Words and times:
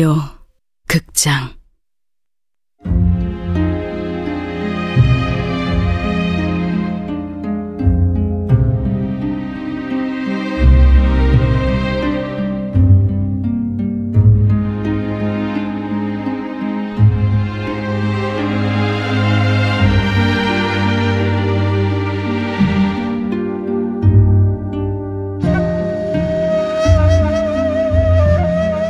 라디오 0.00 0.16
극장. 0.86 1.60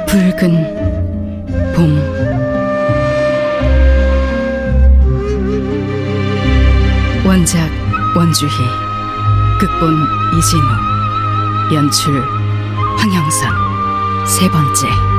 붉은 0.06 0.79
봄. 1.80 1.96
원작 7.24 7.70
원주희 8.14 8.50
극본 9.58 10.06
이진우 10.36 10.62
연출 11.72 12.22
황영선. 12.98 14.26
세 14.26 14.50
번째 14.50 15.09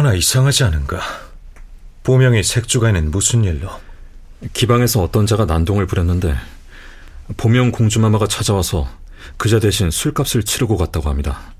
허나 0.00 0.14
이상하지 0.14 0.64
않은가? 0.64 0.98
보명이 2.04 2.42
색주가에는 2.42 3.10
무슨 3.10 3.44
일로? 3.44 3.68
기방에서 4.54 5.02
어떤 5.02 5.26
자가 5.26 5.44
난동을 5.44 5.86
부렸는데 5.86 6.34
보명 7.36 7.70
공주마마가 7.70 8.26
찾아와서 8.26 8.88
그자 9.36 9.60
대신 9.60 9.90
술값을 9.90 10.44
치르고 10.44 10.78
갔다고 10.78 11.10
합니다. 11.10 11.52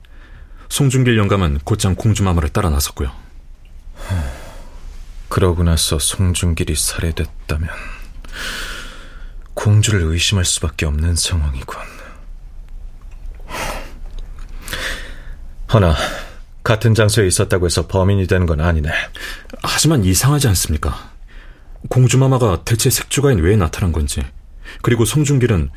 송중길 0.71 1.19
영감은 1.19 1.59
곧장 1.65 1.95
공주마마를 1.95 2.49
따라 2.49 2.71
나섰고요. 2.71 3.13
그러고 5.29 5.63
나서 5.63 5.99
송중길이 5.99 6.77
살해됐다면 6.77 7.69
공주를 9.53 10.01
의심할 10.01 10.47
수밖에 10.47 10.87
없는 10.87 11.15
상황이군. 11.15 11.79
허나 15.75 15.95
같은 16.71 16.95
장소에 16.95 17.27
있었다고 17.27 17.67
해서 17.67 17.89
범인이 17.89 18.29
되는 18.29 18.47
건 18.47 18.61
아니네. 18.61 18.89
하지만 19.61 20.05
이상하지 20.05 20.47
않습니까? 20.47 21.11
공주마마가 21.89 22.63
대체 22.65 22.91
색주가엔 22.91 23.41
왜 23.41 23.57
나타난 23.57 23.91
건지, 23.91 24.23
그리고 24.81 25.05
송중길은 25.05 25.71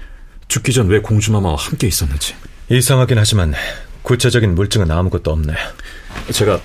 죽기 0.50 0.72
전 0.72 0.90
왜 0.90 1.00
공주마마와 1.00 1.56
함께 1.56 1.88
있었는지. 1.88 2.36
이상하긴 2.70 3.18
하지만 3.18 3.56
구체적인 4.04 4.54
물증은 4.54 4.92
아무것도 4.92 5.32
없네. 5.32 5.56
제가 6.32 6.62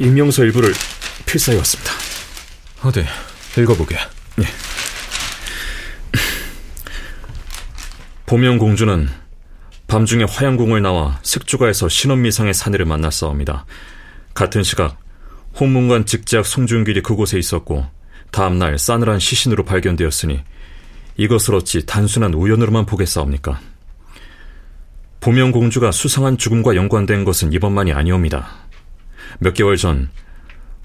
임명서 0.00 0.42
일부를 0.42 0.74
필사해 1.24 1.56
왔습니다. 1.58 1.92
어디 2.82 3.04
읽어보게. 3.56 3.94
예. 4.40 4.44
보명 8.26 8.58
공주는 8.58 9.08
밤중에 9.90 10.22
화양궁을 10.22 10.82
나와 10.82 11.18
색주가에서 11.24 11.88
신원미상의 11.88 12.54
사내를 12.54 12.86
만났사옵니다. 12.86 13.66
같은 14.34 14.62
시각 14.62 14.96
홍문관 15.58 16.06
직작 16.06 16.46
송중길이 16.46 17.02
그곳에 17.02 17.40
있었고 17.40 17.84
다음날 18.30 18.78
싸늘한 18.78 19.18
시신으로 19.18 19.64
발견되었으니 19.64 20.44
이것을 21.16 21.56
어찌 21.56 21.84
단순한 21.86 22.34
우연으로만 22.34 22.86
보겠사옵니까? 22.86 23.58
보명 25.18 25.50
공주가 25.50 25.90
수상한 25.90 26.38
죽음과 26.38 26.76
연관된 26.76 27.24
것은 27.24 27.52
이번만이 27.52 27.92
아니옵니다. 27.92 28.46
몇 29.40 29.54
개월 29.54 29.76
전 29.76 30.08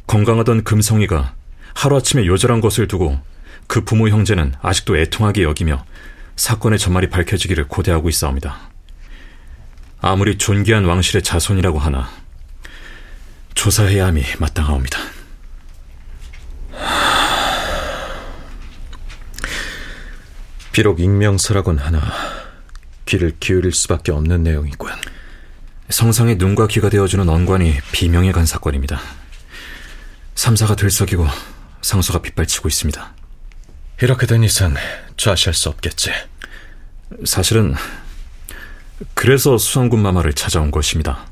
건강하던 0.08 0.64
금성이가 0.64 1.36
하루아침에 1.76 2.26
요절한 2.26 2.60
것을 2.60 2.88
두고 2.88 3.20
그 3.68 3.86
부모 3.86 4.10
형제는 4.10 4.56
아직도 4.64 4.98
애통하게 4.98 5.44
여기며 5.44 5.86
사건의 6.36 6.80
전말이 6.80 7.12
밝혀지기를 7.12 7.68
고대하고 7.68 8.10
있사옵니다. 8.10 8.74
아무리 10.02 10.38
존귀한 10.38 10.86
왕실의 10.86 11.24
자손이라고 11.24 11.80
하나 11.80 12.10
조사해야 13.54 14.08
함이 14.08 14.24
마땅하옵니다. 14.40 15.00
비록 20.72 21.00
익명서라곤 21.00 21.80
하나 21.80 22.02
귀를 23.06 23.32
기울일 23.40 23.72
수밖에 23.72 24.12
없는 24.12 24.44
내용이군. 24.44 24.92
성상의 25.90 26.36
눈과 26.36 26.68
귀가 26.68 26.90
되어주는 26.90 27.30
언관이 27.30 27.78
비명에 27.92 28.32
간 28.32 28.46
사건입니다. 28.46 29.00
삼사가 30.36 30.76
들썩이고 30.76 31.26
상소가 31.82 32.22
빗발치고 32.22 32.68
있습니다. 32.68 33.14
이렇게 34.02 34.26
된 34.26 34.44
이상 34.44 34.74
좌시할 35.16 35.54
수 35.54 35.70
없겠지. 35.70 36.12
사실은 37.24 37.76
그래서 39.14 39.58
수상군 39.58 40.02
마마를 40.02 40.34
찾아온 40.34 40.72
것입니다. 40.72 41.26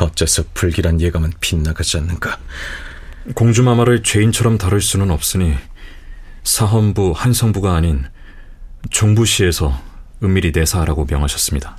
어째서 0.00 0.44
불길한 0.54 1.00
예감은 1.00 1.32
빗나가지 1.40 1.96
않는가? 1.96 2.38
공주 3.34 3.62
마마를 3.62 4.02
죄인처럼 4.02 4.58
다룰 4.58 4.80
수는 4.80 5.10
없으니 5.10 5.56
사헌부 6.44 7.12
한성부가 7.16 7.74
아닌 7.74 8.06
종부시에서 8.90 9.78
은밀히 10.22 10.52
내사하라고 10.54 11.06
명하셨습니다. 11.08 11.76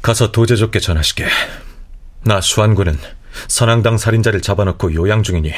가서 0.00 0.32
도제족께 0.32 0.78
전하시게. 0.80 1.28
나 2.24 2.40
수안군은 2.40 2.98
선앙당 3.48 3.98
살인자를 3.98 4.40
잡아놓고 4.40 4.94
요양 4.94 5.22
중이니 5.22 5.52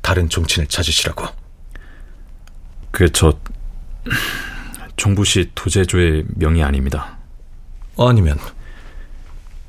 다른 0.00 0.28
종친을 0.28 0.66
찾으시라고. 0.68 1.26
그게 2.90 3.10
저 3.12 3.38
종부시 4.98 5.52
도제조의 5.54 6.24
명이 6.36 6.62
아닙니다. 6.62 7.16
아니면 7.96 8.36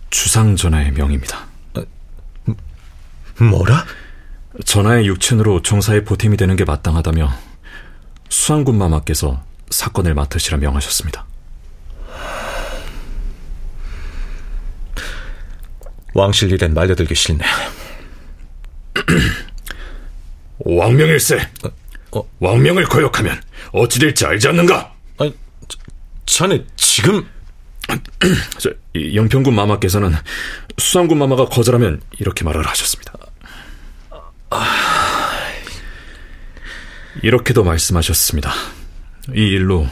주상 0.09 0.57
전하의 0.57 0.91
명입니다. 0.91 1.47
뭐라? 3.39 3.85
전하의 4.65 5.07
육친으로 5.07 5.61
정사의 5.61 6.03
보탬이 6.03 6.35
되는 6.35 6.55
게 6.57 6.65
마땅하다며 6.65 7.31
수안군 8.27 8.77
마마께서 8.77 9.41
사건을 9.69 10.13
맡으시라 10.15 10.57
명하셨습니다. 10.57 11.25
왕실 16.15 16.51
일엔 16.51 16.73
말려들기 16.73 17.13
싫네. 17.15 17.45
왕명일세. 20.65 21.37
어, 21.63 22.19
어? 22.19 22.29
왕명을 22.39 22.85
거역하면 22.85 23.39
어찌 23.71 23.99
될지 23.99 24.25
알지 24.25 24.47
않는가? 24.47 24.98
자네 26.39 26.63
지금 26.77 27.27
저, 28.59 28.71
영평군 28.95 29.53
마마께서는 29.53 30.13
수상군 30.77 31.17
마마가 31.17 31.49
거절하면 31.49 31.99
이렇게 32.17 32.45
말하라 32.45 32.69
하셨습니다. 32.69 33.11
이렇게도 37.23 37.65
말씀하셨습니다. 37.65 38.53
이 39.35 39.41
일로 39.49 39.85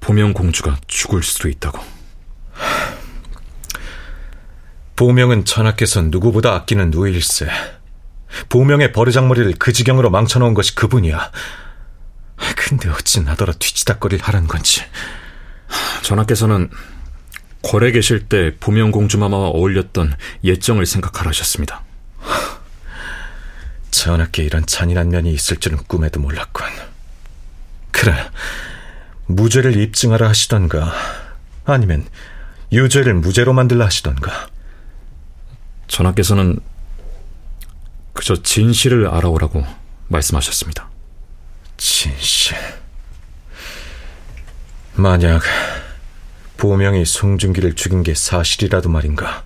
보명 0.00 0.32
공주가 0.32 0.76
죽을 0.88 1.22
수도 1.22 1.48
있다고. 1.48 1.78
보명은 4.96 5.44
전하께서 5.44 6.02
누구보다 6.02 6.54
아끼는 6.54 6.90
누일세. 6.90 7.46
보명의 8.48 8.90
버르장머리를 8.90 9.54
그 9.60 9.72
지경으로 9.72 10.10
망쳐놓은 10.10 10.54
것이 10.54 10.74
그분이야. 10.74 11.30
근데 12.72 12.88
어찌 12.88 13.20
나더러 13.20 13.52
뒤치다거릴 13.52 14.22
하란 14.22 14.46
건지. 14.46 14.80
전하께서는 16.04 16.70
궐에 17.60 17.92
계실 17.92 18.30
때 18.30 18.56
보명공주마마와 18.58 19.48
어울렸던 19.48 20.16
예정을 20.42 20.86
생각하라셨습니다. 20.86 21.84
전하께 23.90 24.44
이런 24.44 24.64
잔인한 24.64 25.10
면이 25.10 25.34
있을 25.34 25.58
줄은 25.58 25.80
꿈에도 25.86 26.18
몰랐군. 26.18 26.66
그래, 27.90 28.30
무죄를 29.26 29.76
입증하라 29.76 30.30
하시던가, 30.30 30.94
아니면 31.66 32.08
유죄를 32.72 33.12
무죄로 33.12 33.52
만들라 33.52 33.84
하시던가. 33.84 34.48
전하께서는 35.88 36.58
그저 38.14 38.42
진실을 38.42 39.08
알아오라고 39.08 39.62
말씀하셨습니다. 40.08 40.91
진실. 41.82 42.56
만약 44.94 45.42
보명이 46.56 47.04
송중기를 47.04 47.74
죽인 47.74 48.04
게 48.04 48.14
사실이라도 48.14 48.88
말인가? 48.88 49.42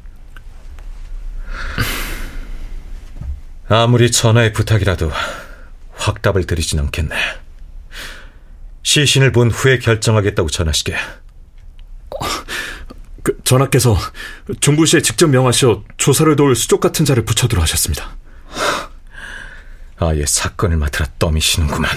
아무리 3.71 4.13
전하의 4.13 4.53
부탁이라도 4.53 5.11
확답을 5.95 6.47
드리진 6.47 6.79
않겠네. 6.79 7.17
시신을 8.83 9.33
본 9.33 9.51
후에 9.51 9.79
결정하겠다고 9.79 10.51
전하시게. 10.51 10.95
그 13.23 13.41
전하께서 13.45 13.97
종부 14.61 14.85
씨에 14.85 15.01
직접 15.01 15.29
명하셔 15.29 15.85
조사를 15.97 16.37
도울 16.37 16.55
수족 16.55 16.81
같은 16.81 17.07
자를 17.07 17.25
붙여두라 17.25 17.63
하셨습니다. 17.63 18.15
아예 19.99 20.27
사건을 20.27 20.77
맡으라 20.77 21.07
떠미시는구만. 21.19 21.91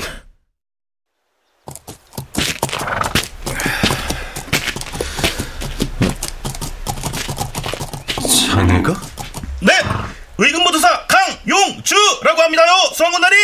자네가? 8.90 9.00
네! 9.62 9.74
의금보도사 10.38 11.08
강용주라고 11.08 12.42
합니다요, 12.42 12.72
수왕군다리! 12.94 13.36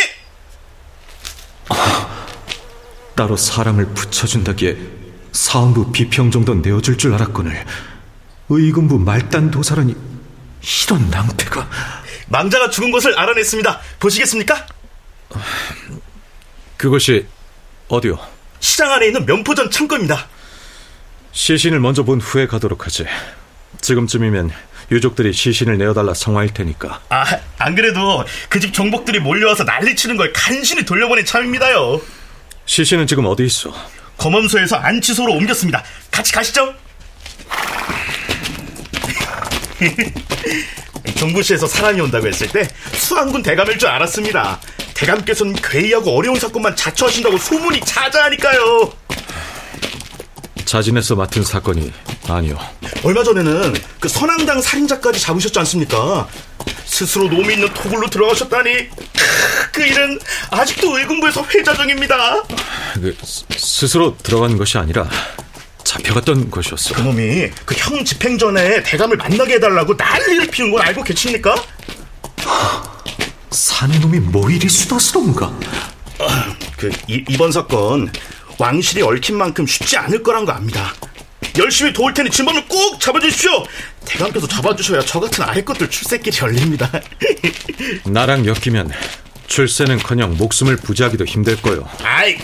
따로 3.14 3.36
사람을 3.36 3.86
붙여준다기에 3.94 4.76
사원부 5.32 5.92
비평 5.92 6.30
정도 6.30 6.54
내어줄 6.54 6.98
줄 6.98 7.14
알았거늘 7.14 7.64
의금부 8.48 8.98
말단 8.98 9.50
도사라니 9.50 9.94
이런 10.84 11.10
낭패가 11.10 11.68
망자가 12.28 12.70
죽은 12.70 12.90
것을 12.90 13.18
알아냈습니다. 13.18 13.80
보시겠습니까? 14.00 14.66
그것이 16.76 17.26
어디요? 17.88 18.18
시장 18.60 18.92
안에 18.92 19.06
있는 19.06 19.24
면포전 19.26 19.70
창고입니다. 19.70 20.28
시신을 21.32 21.80
먼저 21.80 22.02
본 22.02 22.20
후에 22.20 22.46
가도록 22.46 22.86
하지. 22.86 23.06
지금쯤이면 23.80 24.50
유족들이 24.90 25.32
시신을 25.32 25.78
내어달라 25.78 26.14
성화일 26.14 26.52
테니까. 26.54 27.00
아, 27.08 27.24
안 27.58 27.74
그래도 27.74 28.24
그 28.48 28.60
집 28.60 28.72
종복들이 28.72 29.18
몰려와서 29.20 29.64
난리치는 29.64 30.16
걸 30.16 30.32
간신히 30.32 30.84
돌려보낸 30.84 31.24
참입니다요. 31.24 32.00
시신은 32.66 33.06
지금 33.06 33.26
어디 33.26 33.44
있어? 33.44 33.72
검언소에서 34.16 34.76
안치소로 34.76 35.32
옮겼습니다. 35.32 35.82
같이 36.10 36.32
가시죠. 36.32 36.74
정부시에서 41.16 41.66
사람이 41.66 42.00
온다고 42.00 42.26
했을 42.26 42.48
때 42.48 42.66
수안군 42.92 43.42
대감일 43.42 43.78
줄 43.78 43.88
알았습니다. 43.88 44.60
대감께서는 44.94 45.54
괴이하고 45.54 46.16
어려운 46.16 46.38
사건만 46.38 46.74
자처하신다고 46.74 47.36
소문이 47.38 47.80
자자하니까요. 47.80 48.92
자진해서 50.64 51.14
맡은 51.14 51.42
사건이 51.44 51.92
아니요. 52.28 52.58
얼마 53.04 53.22
전에는 53.22 53.74
그 54.00 54.08
선앙당 54.08 54.60
살인자까지 54.60 55.20
잡으셨지 55.20 55.58
않습니까? 55.60 56.28
스스로 56.84 57.28
놈이 57.28 57.54
있는 57.54 57.72
토굴로 57.74 58.08
들어가셨다니 58.08 58.88
그 59.72 59.82
일은 59.86 60.18
아직도 60.50 60.98
의군부에서 60.98 61.44
회자 61.54 61.74
중입니다. 61.74 62.42
그 62.94 63.16
스스로 63.56 64.16
들어간 64.22 64.56
것이 64.56 64.78
아니라 64.78 65.08
잡혀갔던 65.84 66.50
것이었어. 66.50 66.94
그놈이 66.94 67.50
그 67.64 67.74
형 67.76 68.04
집행 68.04 68.36
전에 68.38 68.82
대감을 68.82 69.16
만나게 69.16 69.54
해달라고 69.54 69.94
난리를 69.94 70.48
피운 70.48 70.72
건 70.72 70.80
알고 70.82 71.04
계십니까? 71.04 71.54
사내 73.50 73.98
놈이 73.98 74.18
뭐 74.20 74.50
이리 74.50 74.68
수다스러운가? 74.68 75.52
그 76.76 76.90
이, 77.08 77.24
이번 77.28 77.52
사건 77.52 78.10
왕실이 78.58 79.02
얽힌 79.02 79.36
만큼 79.36 79.66
쉽지 79.66 79.96
않을 79.98 80.22
거란 80.22 80.44
거 80.44 80.52
압니다. 80.52 80.92
열심히 81.58 81.92
도울 81.92 82.12
테니 82.12 82.30
진범을 82.30 82.66
꼭 82.68 83.00
잡아주십시오. 83.00 83.64
대감께서 84.04 84.46
잡아주셔야 84.46 85.00
저 85.02 85.20
같은 85.20 85.42
아래 85.44 85.62
것들 85.62 85.88
출세길이 85.88 86.36
열립니다. 86.42 86.90
나랑 88.04 88.46
엮이면 88.46 88.90
출세는커녕 89.46 90.36
목숨을 90.36 90.76
부지하기도 90.76 91.24
힘들 91.24 91.60
거요. 91.62 91.88
아이, 92.02 92.36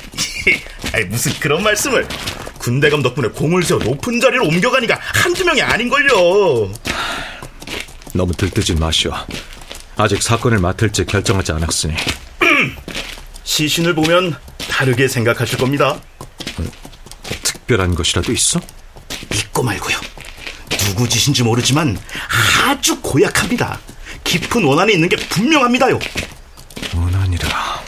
아이 0.92 1.04
무슨 1.04 1.32
그런 1.40 1.62
말씀을? 1.62 2.06
군대감 2.58 3.02
덕분에 3.02 3.28
공을 3.28 3.62
세워 3.64 3.80
높은 3.82 4.20
자리로 4.20 4.46
옮겨가니까 4.46 4.98
한두 5.00 5.44
명이 5.44 5.60
아닌걸요. 5.62 6.72
너무 8.14 8.32
들뜨지 8.34 8.74
마시오. 8.74 9.12
아직 9.96 10.22
사건을 10.22 10.58
맡을지 10.58 11.04
결정하지 11.04 11.52
않았으니. 11.52 11.94
시신을 13.44 13.94
보면 13.94 14.36
다르게 14.70 15.08
생각하실 15.08 15.58
겁니다. 15.58 16.00
특별한 17.42 17.94
것이라도 17.94 18.32
있어? 18.32 18.60
믿고 19.62 19.64
말고요. 19.64 19.96
누구 20.68 21.08
짓인지 21.08 21.42
모르지만 21.42 21.98
아주 22.66 23.00
고약합니다. 23.00 23.78
깊은 24.24 24.64
원한이 24.64 24.92
있는 24.92 25.08
게 25.08 25.16
분명합니다요. 25.16 25.98
원한이라. 26.94 27.82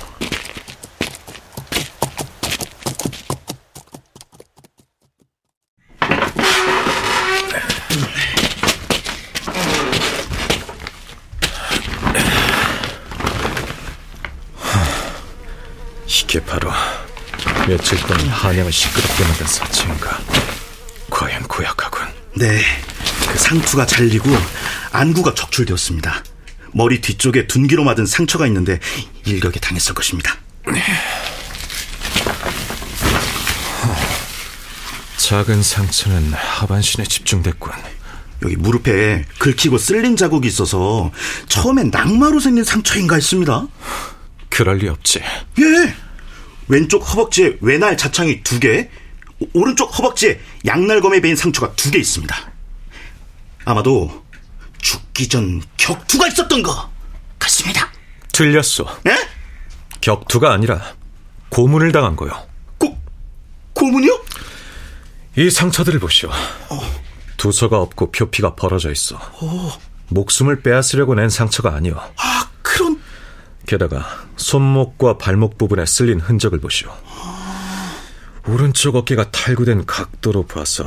이게 16.06 16.44
바로 16.44 16.69
며칠 17.69 17.97
동안 18.00 18.26
한양을 18.26 18.73
시끄럽게 18.73 19.25
만든 19.25 19.47
사체인가. 19.47 20.44
고약하군. 21.54 22.02
네, 22.36 22.60
그 23.30 23.38
상투가 23.38 23.86
잘리고 23.86 24.28
안구가 24.90 25.34
적출되었습니다. 25.34 26.24
머리 26.72 27.00
뒤쪽에 27.00 27.46
둔기로 27.46 27.84
맞은 27.84 28.06
상처가 28.06 28.46
있는데 28.48 28.80
일격에 29.24 29.60
당했을 29.60 29.94
것입니다. 29.94 30.36
작은 35.16 35.62
상처는 35.62 36.32
하반신에 36.32 37.04
집중됐군. 37.04 37.72
여기 38.42 38.56
무릎에 38.56 39.24
긁히고 39.38 39.78
쓸린 39.78 40.16
자국이 40.16 40.48
있어서 40.48 41.12
처음엔 41.49 41.90
낙마로 41.90 42.40
생긴 42.40 42.64
상처인가 42.64 43.14
했습니다. 43.14 43.66
그럴 44.50 44.78
리 44.78 44.88
없지. 44.88 45.20
예. 45.61 45.94
왼쪽 46.66 46.99
허벅지에 47.08 47.58
외날 47.61 47.96
자창이 47.96 48.42
두 48.42 48.58
개, 48.58 48.90
오른쪽 49.53 49.87
허벅지에 49.99 50.41
양날검에 50.67 51.21
베인 51.21 51.37
상처가 51.37 51.73
두 51.75 51.91
개 51.91 51.99
있습니다. 51.99 52.35
아마도 53.64 54.25
죽기 54.81 55.29
전 55.29 55.62
격투가 55.76 56.29
있었던 56.29 56.62
것 56.62 56.91
같습니다. 57.38 57.91
틀렸어. 58.33 58.85
예? 59.07 59.17
격투가 60.00 60.53
아니라 60.53 60.83
고문을 61.49 61.93
당한 61.93 62.17
거요. 62.17 62.31
고, 62.79 62.99
고문이요? 63.73 64.21
이 65.37 65.50
상처들을 65.50 65.99
보시오. 66.00 66.31
두서가 67.37 67.79
없고 67.81 68.12
표피가 68.12 68.55
벌어져 68.55 68.91
있어. 68.93 69.19
목숨을 70.09 70.62
빼앗으려고 70.62 71.14
낸 71.14 71.29
상처가 71.29 71.75
아니오. 71.75 71.97
아, 71.97 72.50
그런... 72.62 73.00
게다가 73.67 74.07
손목과 74.37 75.17
발목 75.17 75.57
부분에 75.57 75.87
쓸린 75.87 76.21
흔적을 76.21 76.61
보시오. 76.61 76.95
오른쪽 78.46 78.96
어깨가 78.96 79.30
탈구된 79.30 79.86
각도로 79.86 80.46
봐서 80.46 80.84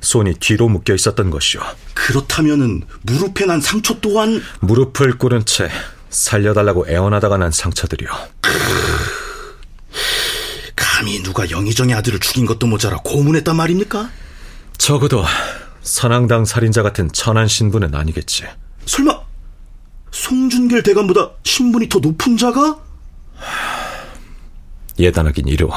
손이 0.00 0.34
뒤로 0.34 0.68
묶여 0.68 0.94
있었던 0.94 1.30
것이오. 1.30 1.60
그렇다면은 1.94 2.82
무릎에 3.02 3.46
난 3.46 3.60
상처 3.60 4.00
또한 4.00 4.42
무릎을 4.60 5.18
꿇은 5.18 5.44
채 5.44 5.70
살려달라고 6.08 6.88
애원하다가 6.88 7.36
난 7.36 7.52
상처들이오. 7.52 8.08
감히 10.74 11.22
누가 11.22 11.48
영의정의 11.48 11.94
아들을 11.94 12.18
죽인 12.18 12.46
것도 12.46 12.66
모자라 12.66 12.98
고문했단 13.04 13.54
말입니까? 13.56 14.10
적어도 14.76 15.24
선앙당 15.82 16.44
살인자 16.44 16.82
같은 16.82 17.10
천한 17.12 17.46
신분은 17.46 17.94
아니겠지. 17.94 18.44
설마 18.86 19.20
송준길 20.10 20.82
대감보다 20.82 21.30
신분이 21.44 21.88
더 21.88 22.00
높은 22.00 22.36
자가? 22.36 22.80
예단하긴 24.98 25.46
이르워. 25.46 25.74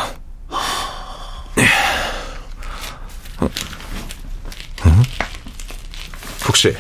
어? 3.45 4.89
어? 4.89 5.03
혹시 6.47 6.75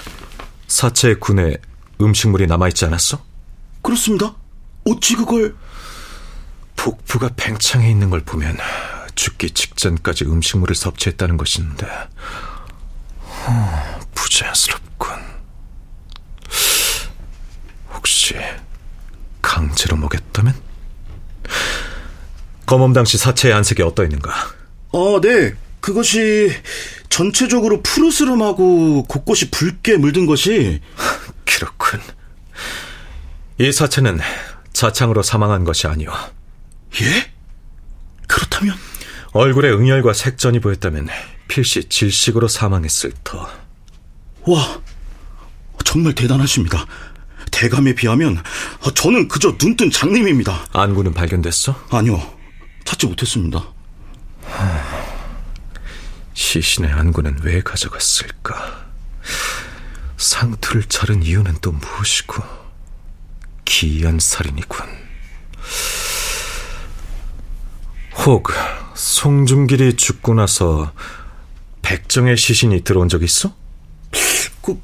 사체 0.67 1.15
군에 1.15 1.57
음식물이 2.01 2.47
남아있지 2.47 2.85
않았어? 2.85 3.23
그렇습니다. 3.81 4.35
어찌 4.85 5.15
그걸... 5.15 5.55
복부가 6.75 7.29
팽창해 7.37 7.89
있는 7.89 8.09
걸 8.09 8.19
보면 8.21 8.57
죽기 9.15 9.51
직전까지 9.51 10.25
음식물을 10.25 10.75
섭취했다는 10.75 11.37
것인데 11.37 11.87
어, 13.45 13.99
부자연스럽군. 14.13 15.09
혹시 17.93 18.35
강제로 19.41 19.95
먹였다면? 19.95 20.53
검엄 22.65 22.91
당시 22.91 23.17
사체의 23.17 23.53
안색이 23.53 23.81
어떠했는가? 23.81 24.31
아, 24.31 25.19
네. 25.21 25.53
그것이 25.83 26.49
전체적으로 27.09 27.81
푸르스름하고 27.83 29.03
곳곳이 29.03 29.51
붉게 29.51 29.97
물든 29.97 30.25
것이 30.25 30.79
그렇군. 31.43 31.99
이 33.57 33.69
사체는 33.69 34.21
자창으로 34.71 35.23
사망한 35.23 35.65
것이 35.65 35.85
아니오. 35.87 36.09
예? 37.01 37.31
그렇다면 38.27 38.75
얼굴에 39.33 39.71
응열과 39.71 40.13
색전이 40.13 40.61
보였다면 40.61 41.09
필시 41.49 41.83
질식으로 41.89 42.47
사망했을 42.47 43.11
터. 43.25 43.49
와, 44.47 44.81
정말 45.83 46.15
대단하십니다. 46.15 46.85
대감에 47.51 47.93
비하면 47.93 48.41
저는 48.95 49.27
그저 49.27 49.57
눈뜬 49.61 49.91
장님입니다. 49.91 50.67
안구는 50.71 51.13
발견됐어? 51.13 51.75
아니요, 51.91 52.25
찾지 52.85 53.05
못했습니다. 53.05 53.72
시신의 56.33 56.91
안구는 56.91 57.39
왜 57.43 57.61
가져갔을까? 57.61 58.85
상투를 60.17 60.83
차른 60.85 61.23
이유는 61.23 61.57
또 61.61 61.71
무엇이고? 61.71 62.43
기이한 63.65 64.19
살인이군. 64.19 64.85
혹 68.25 68.51
송중길이 68.95 69.95
죽고 69.95 70.33
나서 70.35 70.91
백정의 71.81 72.37
시신이 72.37 72.83
들어온 72.83 73.09
적 73.09 73.23
있어? 73.23 73.53
그 74.61 74.79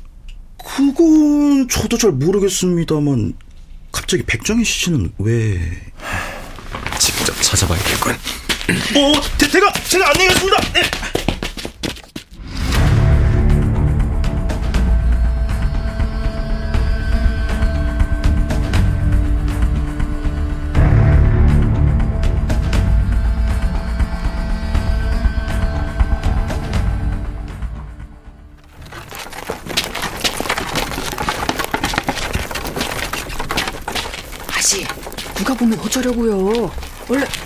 그건 0.57 1.67
저도 1.69 1.97
잘 1.97 2.11
모르겠습니다만 2.11 3.33
갑자기 3.91 4.23
백정희 4.23 4.63
씨는 4.65 5.13
왜? 5.19 5.59
직접 6.99 7.33
찾아봐야겠군. 7.41 8.13
어, 8.13 9.21
대, 9.37 9.47
대가 9.47 9.71
제가 9.73 10.09
안내겠습니다. 10.09 10.61
네. 10.73 10.81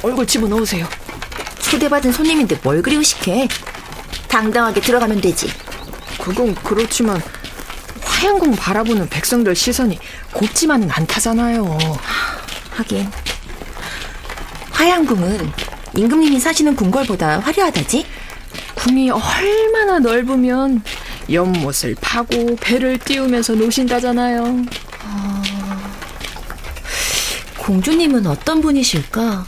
얼굴 0.03 0.27
집어넣으세요. 0.27 0.85
초대받은 1.61 2.11
손님인데 2.11 2.59
뭘 2.61 2.81
그리 2.81 2.97
의식해? 2.97 3.47
당당하게 4.27 4.81
들어가면 4.81 5.21
되지. 5.21 5.49
그건 6.19 6.53
그렇지만 6.55 7.21
화양궁 8.01 8.55
바라보는 8.55 9.09
백성들 9.09 9.55
시선이 9.55 9.97
곱지만은 10.33 10.91
않다잖아요. 10.91 11.77
하긴. 12.71 13.09
화양궁은 14.71 15.51
임금님이 15.95 16.39
사시는 16.39 16.75
궁궐보다 16.75 17.39
화려하다지? 17.39 18.05
궁이 18.75 19.09
얼마나 19.09 19.99
넓으면 19.99 20.83
연못을 21.31 21.95
파고 22.01 22.57
배를 22.57 22.97
띄우면서 22.99 23.53
노신다잖아요. 23.53 24.65
공주님은 27.57 28.27
어떤 28.27 28.59
분이실까? 28.61 29.45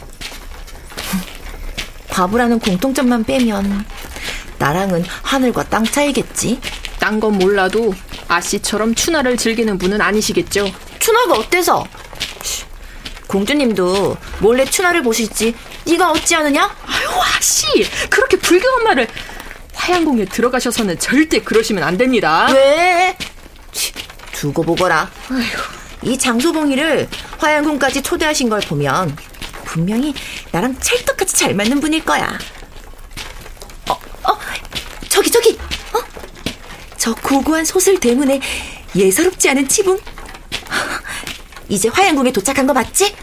과부라는 2.20 2.60
공통점만 2.60 3.24
빼면 3.24 3.84
나랑은 4.58 5.04
하늘과 5.22 5.64
땅 5.64 5.84
차이겠지? 5.84 6.58
딴 6.98 7.20
건 7.20 7.34
몰라도 7.38 7.94
아씨처럼 8.26 8.94
추나를 8.94 9.36
즐기는 9.36 9.76
분은 9.76 10.00
아니시겠죠? 10.00 10.72
추나가 10.98 11.34
어때서? 11.34 11.86
쉿, 12.42 12.66
공주님도 13.26 14.16
몰래 14.40 14.64
추나를 14.64 15.02
보실지 15.02 15.54
네가 15.86 16.10
어찌하느냐? 16.12 16.64
아유 16.64 17.08
아씨 17.36 17.66
그렇게 18.08 18.38
불경한 18.38 18.84
말을 18.84 19.08
화양궁에 19.74 20.24
들어가셔서는 20.24 20.98
절대 20.98 21.40
그러시면 21.40 21.84
안 21.84 21.98
됩니다. 21.98 22.48
왜? 22.50 23.14
치, 23.72 23.92
두고 24.32 24.62
보거라. 24.62 25.10
이 26.02 26.16
장소봉이를 26.16 27.08
화양궁까지 27.38 28.00
초대하신 28.02 28.48
걸 28.48 28.60
보면 28.60 29.14
분명히 29.66 30.14
나랑 30.52 30.78
찰떡같이 30.80 31.36
잘 31.36 31.54
맞는 31.54 31.80
분일 31.80 32.04
거야. 32.04 32.38
어, 33.90 33.92
어, 33.92 34.38
저기 35.08 35.30
저기, 35.30 35.58
어? 35.92 35.98
저 36.96 37.14
고고한 37.14 37.64
소슬 37.66 38.00
대문에 38.00 38.40
예사롭지 38.94 39.50
않은 39.50 39.68
지붕. 39.68 40.00
이제 41.68 41.88
화양궁에 41.88 42.32
도착한 42.32 42.66
거 42.66 42.72
맞지? 42.72 43.14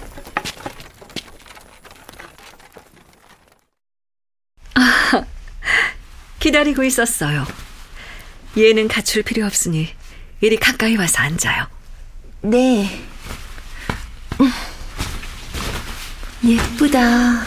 기다리고 6.39 6.83
있었어요. 6.83 7.47
얘는 8.57 8.87
갖출 8.87 9.23
필요 9.23 9.45
없으니 9.45 9.89
이리 10.41 10.57
가까이 10.57 10.95
와서 10.97 11.23
앉아요. 11.23 11.67
네. 12.41 13.01
음. 14.41 14.72
예쁘다. 16.43 17.45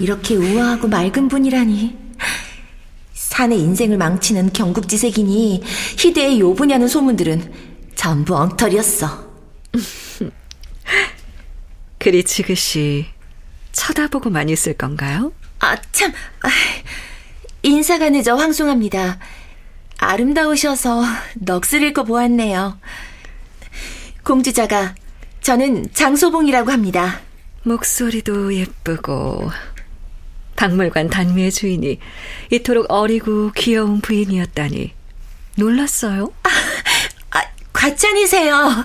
이렇게 0.00 0.36
우아하고 0.36 0.88
맑은 0.88 1.28
분이라니. 1.28 1.96
산의 3.12 3.60
인생을 3.60 3.98
망치는 3.98 4.52
경국지색이니 4.52 5.62
희대의 5.98 6.40
요부냐는 6.40 6.88
소문들은 6.88 7.52
전부 7.94 8.36
엉터리였어. 8.36 9.28
그리 11.98 12.24
지그시 12.24 13.06
쳐다보고만 13.72 14.48
있을 14.48 14.72
건가요? 14.74 15.32
아, 15.60 15.76
참. 15.92 16.12
아, 16.42 16.48
인사가 17.62 18.08
늦어 18.08 18.36
황송합니다. 18.36 19.18
아름다우셔서 19.98 21.02
넋을 21.34 21.82
잃고 21.82 22.04
보았네요. 22.04 22.78
공주자가 24.22 24.94
저는 25.42 25.92
장소봉이라고 25.92 26.70
합니다. 26.70 27.20
목소리도 27.64 28.54
예쁘고 28.54 29.50
박물관 30.56 31.10
단미의 31.10 31.52
주인이 31.52 31.98
이토록 32.50 32.86
어리고 32.88 33.52
귀여운 33.52 34.00
부인이었다니 34.00 34.92
놀랐어요. 35.56 36.32
아, 37.30 37.42
과찬이세요. 37.72 38.54
아, 38.56 38.84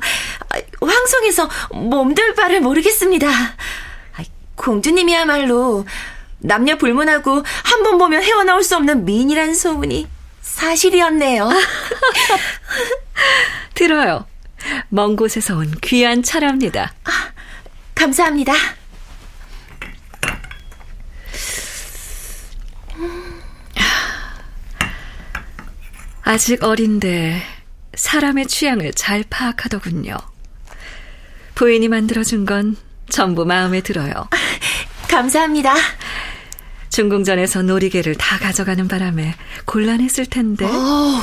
황송해서 0.81 1.49
몸둘 1.73 2.35
바를 2.35 2.61
모르겠습니다. 2.61 3.27
아, 3.29 4.23
공주님이야말로 4.55 5.85
남녀 6.39 6.77
불문하고 6.77 7.43
한 7.63 7.83
번 7.83 7.97
보면 7.97 8.21
헤어나올 8.21 8.63
수 8.63 8.75
없는 8.75 9.05
미인이란 9.05 9.53
소문이 9.55 10.07
사실이었네요. 10.41 11.49
들어요. 13.73 14.25
먼 14.89 15.15
곳에서 15.15 15.57
온 15.57 15.73
귀한 15.81 16.21
차랍니다. 16.23 16.93
감사합니다. 17.95 18.53
아직 26.23 26.63
어린데 26.63 27.41
사람의 27.95 28.47
취향을 28.47 28.93
잘 28.93 29.23
파악하더군요. 29.29 30.17
부인이 31.55 31.87
만들어준 31.87 32.45
건 32.45 32.75
전부 33.09 33.45
마음에 33.45 33.81
들어요. 33.81 34.13
감사합니다. 35.09 35.75
중궁전에서 36.89 37.63
놀이개를 37.63 38.15
다 38.15 38.37
가져가는 38.39 38.87
바람에 38.87 39.35
곤란했을 39.65 40.25
텐데. 40.27 40.65
어, 40.65 41.21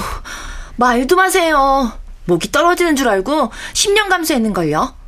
말도 0.76 1.16
마세요. 1.16 1.92
목이 2.26 2.52
떨어지는 2.52 2.94
줄 2.96 3.08
알고 3.08 3.50
10년 3.72 4.08
감수했는걸요. 4.08 5.00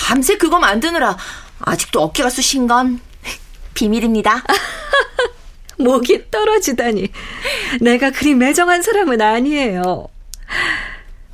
밤새 0.00 0.36
그거 0.36 0.58
만드느라 0.58 1.16
아직도 1.60 2.00
어깨가 2.02 2.30
쑤신 2.30 2.66
건 2.66 3.00
비밀입니다. 3.74 4.42
목이 5.78 6.30
떨어지다니. 6.30 7.08
내가 7.80 8.10
그리 8.10 8.34
매정한 8.34 8.82
사람은 8.82 9.20
아니에요. 9.20 10.08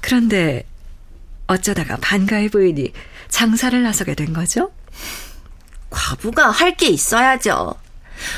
그런데 0.01 0.65
어쩌다가 1.49 1.97
반가의 2.01 2.49
부인이 2.51 2.93
장사를 3.29 3.83
나서게 3.83 4.15
된 4.15 4.33
거죠? 4.33 4.71
과부가 5.91 6.51
할 6.51 6.77
게 6.77 6.89
있어야죠. 6.89 7.75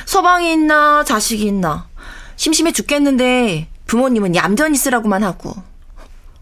서방이 0.07 0.53
있나 0.53 1.05
자식이 1.05 1.45
있나 1.45 1.89
심심해 2.37 2.73
죽겠는데 2.73 3.69
부모님은 3.87 4.35
얌전히 4.35 4.77
쓰라고만 4.77 5.23
하고 5.25 5.55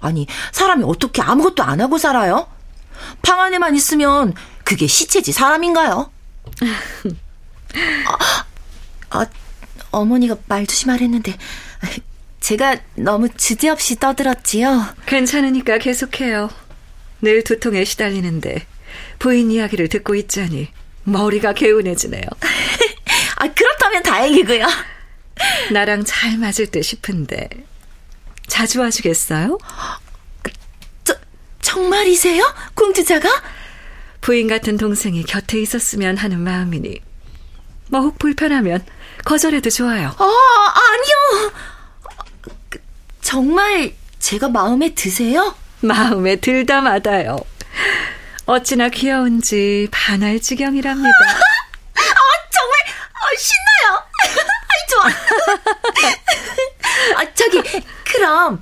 아니 0.00 0.26
사람이 0.52 0.84
어떻게 0.86 1.22
아무것도 1.22 1.62
안 1.62 1.80
하고 1.80 1.98
살아요? 1.98 2.46
방 3.22 3.40
안에만 3.40 3.74
있으면 3.74 4.34
그게 4.64 4.86
시체지 4.86 5.32
사람인가요? 5.32 6.10
아, 8.06 8.44
아 9.10 9.26
어머니가 9.90 10.36
말조심 10.46 10.90
하랬는데 10.90 11.36
제가 12.40 12.76
너무 12.94 13.28
주제없이 13.28 13.96
떠들었지요. 13.96 14.94
괜찮으니까 15.06 15.78
계속해요. 15.78 16.50
늘 17.22 17.42
두통에 17.42 17.84
시달리는데 17.84 18.66
부인 19.18 19.50
이야기를 19.50 19.88
듣고 19.88 20.14
있자니 20.14 20.68
머리가 21.04 21.54
개운해지네요. 21.54 22.22
아, 23.36 23.52
그렇다면 23.52 24.02
다행이고요. 24.02 24.66
나랑 25.72 26.04
잘 26.04 26.38
맞을 26.38 26.66
듯 26.68 26.82
싶은데 26.82 27.48
자주 28.46 28.80
와주겠어요? 28.80 29.58
저, 31.66 31.72
정말이세요? 31.72 32.54
공주자가? 32.74 33.28
부인 34.20 34.46
같은 34.48 34.76
동생이 34.76 35.24
곁에 35.24 35.58
있었으면 35.60 36.16
하는 36.16 36.38
마음이니 36.40 37.00
뭐 37.88 38.00
혹 38.02 38.18
불편하면 38.18 38.84
거절해도 39.24 39.70
좋아요. 39.70 40.14
아, 40.16 40.74
아니요. 40.74 41.52
그, 42.68 42.80
정말 43.20 43.94
제가 44.20 44.48
마음에 44.48 44.94
드세요? 44.94 45.54
마음에 45.80 46.36
들다 46.36 46.80
마다요. 46.80 47.36
어찌나 48.46 48.88
귀여운지 48.88 49.88
반할 49.90 50.38
지경이랍니다. 50.40 51.08
아, 51.94 52.02
정말 52.50 52.78
아, 53.12 53.26
신나요. 53.38 54.02
아이, 54.70 54.86
좋아. 54.90 55.10
아, 57.22 57.34
저기, 57.34 57.60
그럼, 58.04 58.60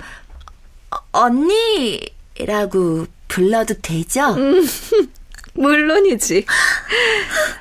언니 1.11 2.14
라고 2.39 3.05
불러도 3.27 3.75
되죠? 3.81 4.33
음, 4.35 4.65
물론이지. 5.53 6.45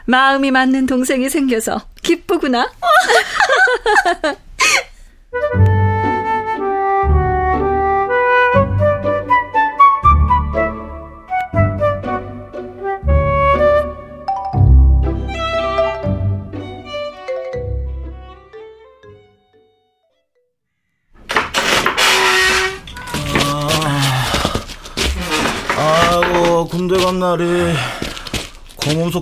마음이 0.07 0.51
맞는 0.51 0.87
동생이 0.87 1.31
생겨서 1.31 1.81
기쁘구나. 2.03 2.71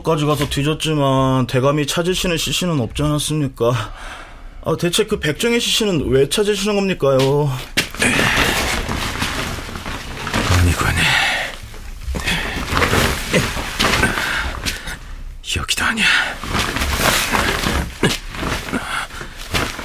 검은소까지 0.03 0.27
가서 0.27 0.49
뒤졌지만 0.49 1.47
대감이 1.47 1.87
찾으시는 1.87 2.37
시신은 2.37 2.81
없지 2.81 3.03
않았습니까? 3.03 3.73
아, 4.65 4.77
대체 4.79 5.07
그 5.07 5.19
백정의 5.19 5.61
시신은 5.61 6.09
왜 6.11 6.29
찾으시는 6.29 6.77
겁니까요? 6.77 7.51
아니군. 10.59 10.87
여기도 15.57 15.85
아니야. 15.85 16.05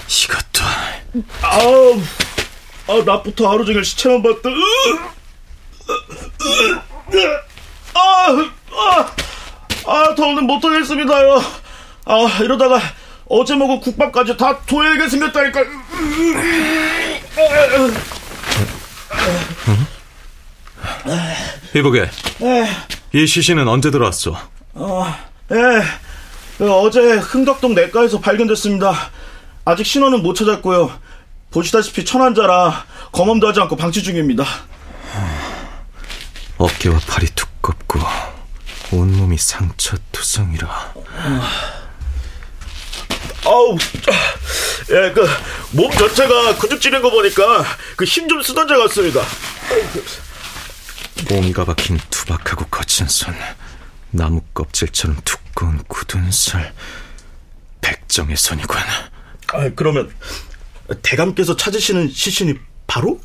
이것도 0.08 0.64
아우, 1.42 2.02
아, 2.88 3.04
낮부터 3.06 3.50
하루 3.50 3.66
종일 3.66 3.84
시체만 3.84 4.22
봤다. 4.24 4.50
아, 9.88 10.14
더는 10.16 10.46
못하겠습니다요. 10.46 11.42
아, 12.06 12.38
이러다가 12.42 12.80
어제 13.30 13.56
먹은 13.56 13.80
국밥까지 13.82 14.38
다 14.38 14.60
토해야게 14.66 15.10
생겼다니까. 15.10 15.64
이보게. 21.76 22.10
이 23.14 23.26
시신은 23.28 23.68
언제 23.68 23.92
들어왔어? 23.92 24.38
예, 25.52 25.56
그 26.58 26.72
어제 26.72 27.14
흥덕동 27.14 27.74
내과에서 27.74 28.20
발견됐습니다. 28.20 28.94
아직 29.66 29.86
신원은 29.86 30.22
못 30.24 30.34
찾았고요. 30.34 30.92
보시다시피 31.52 32.04
천환자라 32.06 32.86
검험도 33.12 33.48
하지 33.48 33.60
않고 33.62 33.76
방치 33.76 34.04
중입니다. 34.04 34.44
어깨와 36.58 37.00
팔이 37.08 37.28
두껍고 37.36 38.00
온몸이 38.92 39.38
상처 39.38 39.98
투성이라. 40.12 40.94
아우, 43.46 43.78
예, 44.90 45.12
그 45.14 45.28
몸 45.72 45.92
전체가 45.92 46.56
근육 46.58 46.80
찌는 46.82 47.02
거 47.02 47.10
보니까 47.12 47.64
그 47.98 48.06
힘 48.06 48.28
좀 48.30 48.42
쓰던 48.42 48.68
자 48.68 48.78
같습니다. 48.78 49.22
옹이가 51.30 51.66
박힌 51.66 52.00
투박하고 52.10 52.66
거친 52.68 53.08
손, 53.08 53.36
나무 54.12 54.42
껍질처럼 54.54 55.18
두꺼운 55.26 55.84
굳은 55.88 56.32
살, 56.32 56.74
백정의 57.82 58.38
손이군. 58.38 58.78
아, 59.54 59.70
그러면 59.76 60.10
대감께서 61.02 61.56
찾으시는 61.58 62.10
시신이 62.12 62.56
바로? 62.88 63.20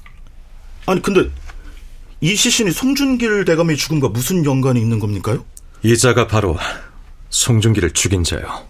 아니 0.87 1.01
근데 1.01 1.31
이 2.23 2.37
시신이 2.37 2.71
송준길 2.71 3.45
대감의 3.45 3.77
죽음과 3.77 4.09
무슨 4.09 4.45
연관이 4.45 4.81
있는 4.81 5.01
겁니까요? 5.01 5.45
이자가 5.83 6.29
바로 6.29 6.57
송중기를 7.31 7.91
죽인 7.91 8.23
자요. 8.23 8.65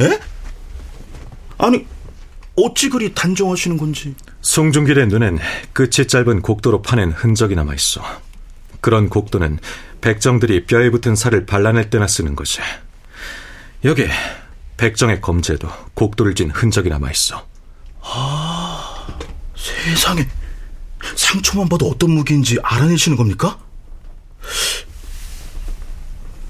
에? 0.00 0.20
아니 1.58 1.84
어찌 2.54 2.88
그리 2.88 3.12
단정하시는 3.12 3.76
건지. 3.76 4.14
송중길의 4.42 5.08
눈엔 5.08 5.40
끝이 5.72 6.06
짧은 6.06 6.42
곡도로 6.42 6.82
파낸 6.82 7.10
흔적이 7.10 7.56
남아 7.56 7.74
있어. 7.74 8.00
그런 8.80 9.08
곡도는 9.08 9.58
백정들이 10.00 10.66
뼈에 10.66 10.90
붙은 10.90 11.16
살을 11.16 11.46
발라낼 11.46 11.90
때나 11.90 12.06
쓰는 12.06 12.36
것이. 12.36 12.60
여기 13.84 14.06
백정의 14.76 15.20
검제도 15.20 15.68
곡도를 15.94 16.36
쥔 16.36 16.50
흔적이 16.50 16.90
남아 16.90 17.10
있어. 17.10 17.44
아, 18.02 19.08
세상에 19.56 20.28
상처만 21.16 21.68
봐도 21.68 21.88
어떤 21.88 22.10
무기인지 22.10 22.58
알아내시는 22.62 23.16
겁니까? 23.16 23.58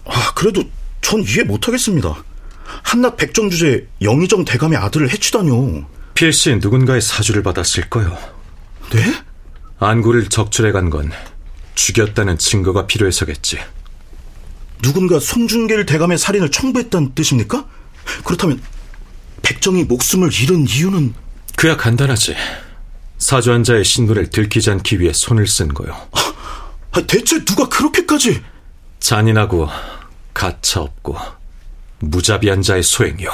아, 0.05 0.33
그래도 0.35 0.65
전 1.01 1.23
이해 1.23 1.43
못하겠습니다. 1.45 2.23
한낱 2.83 3.17
백정 3.17 3.51
주제 3.51 3.87
영의정 4.01 4.45
대감의 4.45 4.79
아들을 4.79 5.11
해치다뇨. 5.11 5.85
필시 6.15 6.57
누군가의 6.57 7.01
사주를 7.01 7.43
받았을 7.43 7.89
거요. 7.91 8.17
네? 8.91 9.03
안구를 9.79 10.29
적출해 10.29 10.73
간 10.73 10.91
건 10.91 11.11
죽였다는 11.75 12.39
증거가 12.39 12.87
필요해서겠지. 12.87 13.59
누군가 14.83 15.19
송중길 15.19 15.87
대감의 15.87 16.19
살인을 16.19 16.51
청부했다는 16.51 17.15
뜻입니까? 17.15 17.67
그렇다면 18.25 18.61
백정이 19.43 19.85
목숨을 19.85 20.31
잃은 20.33 20.67
이유는 20.69 21.15
그야 21.57 21.77
간단하지. 21.77 22.35
사주한 23.23 23.63
자의 23.63 23.85
신분을 23.85 24.31
들키지 24.31 24.69
않기 24.73 24.99
위해 24.99 25.13
손을 25.13 25.47
쓴 25.47 25.73
거요. 25.73 25.95
아, 26.91 27.01
대체 27.07 27.43
누가 27.45 27.69
그렇게까지? 27.69 28.43
잔인하고 28.99 29.69
가차 30.35 30.81
없고 30.81 31.17
무자비한 32.01 32.63
자의 32.63 32.83
소행이요. 32.83 33.31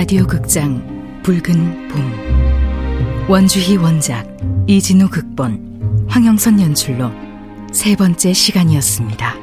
라디오 0.00 0.26
극장 0.26 1.20
붉은 1.22 1.88
봄 1.88 3.28
원주희 3.28 3.76
원작 3.76 4.26
이진우 4.66 5.10
극본 5.10 6.06
황영선 6.08 6.58
연출로 6.58 7.10
세 7.70 7.94
번째 7.96 8.32
시간이었습니다. 8.32 9.39